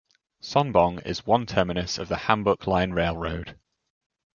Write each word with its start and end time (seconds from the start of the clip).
Sonbong 0.41 1.05
is 1.05 1.27
one 1.27 1.45
terminus 1.45 1.99
of 1.99 2.07
the 2.07 2.15
Hambuk 2.15 2.65
Line 2.65 2.89
railroad. 2.89 3.55